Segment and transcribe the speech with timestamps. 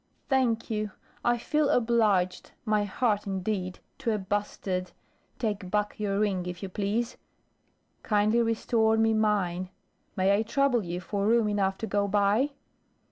[0.29, 0.89] "Thank you
[1.23, 4.93] I feel obliged my heart indeed to a bastard.
[5.37, 7.17] Take back your ring if you please;
[8.01, 9.69] kindly restore me mine.
[10.15, 12.49] May I trouble you for room enough to go by?"